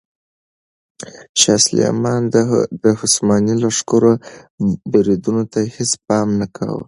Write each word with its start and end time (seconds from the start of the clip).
شاه 1.39 1.59
سلیمان 1.65 2.21
د 2.83 2.85
عثماني 3.03 3.55
لښکرو 3.61 4.11
بریدونو 4.91 5.43
ته 5.51 5.59
هیڅ 5.75 5.91
پام 6.07 6.27
نه 6.39 6.47
کاوه. 6.55 6.79